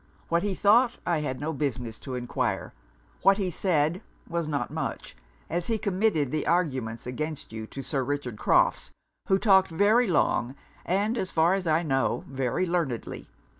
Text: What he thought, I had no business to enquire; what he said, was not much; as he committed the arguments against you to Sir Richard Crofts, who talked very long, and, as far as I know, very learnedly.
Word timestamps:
What 0.29 0.41
he 0.41 0.55
thought, 0.55 0.97
I 1.05 1.19
had 1.19 1.39
no 1.39 1.53
business 1.53 1.99
to 1.99 2.15
enquire; 2.15 2.73
what 3.21 3.37
he 3.37 3.51
said, 3.51 4.01
was 4.27 4.47
not 4.47 4.71
much; 4.71 5.15
as 5.47 5.67
he 5.67 5.77
committed 5.77 6.31
the 6.31 6.47
arguments 6.47 7.05
against 7.05 7.53
you 7.53 7.67
to 7.67 7.83
Sir 7.83 8.03
Richard 8.03 8.39
Crofts, 8.39 8.89
who 9.27 9.37
talked 9.37 9.67
very 9.69 10.07
long, 10.07 10.55
and, 10.87 11.19
as 11.19 11.29
far 11.29 11.53
as 11.53 11.67
I 11.67 11.83
know, 11.83 12.23
very 12.27 12.65
learnedly. 12.65 13.29